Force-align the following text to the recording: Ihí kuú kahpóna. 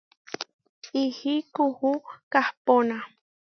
Ihí 1.01 1.33
kuú 1.53 1.91
kahpóna. 2.31 2.97